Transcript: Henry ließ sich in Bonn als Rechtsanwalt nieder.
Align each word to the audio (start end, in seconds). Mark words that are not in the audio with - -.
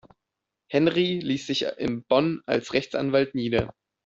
Henry 0.69 1.19
ließ 1.19 1.45
sich 1.45 1.61
in 1.77 2.01
Bonn 2.05 2.41
als 2.47 2.73
Rechtsanwalt 2.73 3.35
nieder. 3.35 3.71